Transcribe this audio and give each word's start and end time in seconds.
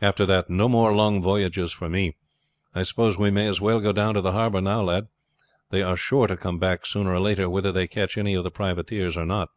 After 0.00 0.24
that, 0.24 0.48
no 0.48 0.70
more 0.70 0.94
long 0.94 1.20
voyages 1.20 1.70
for 1.70 1.90
me. 1.90 2.16
I 2.74 2.82
suppose 2.82 3.18
we 3.18 3.30
may 3.30 3.46
as 3.46 3.60
well 3.60 3.78
go 3.78 3.92
down 3.92 4.14
to 4.14 4.22
the 4.22 4.32
harbor 4.32 4.62
now, 4.62 4.80
lad. 4.80 5.08
They 5.68 5.82
are 5.82 5.98
sure 5.98 6.26
to 6.28 6.36
come 6.38 6.58
back 6.58 6.86
sooner 6.86 7.12
or 7.12 7.20
later, 7.20 7.50
whether 7.50 7.72
they 7.72 7.86
catch 7.86 8.16
any 8.16 8.32
of 8.32 8.44
the 8.44 8.50
privateers 8.50 9.18
or 9.18 9.26
not." 9.26 9.50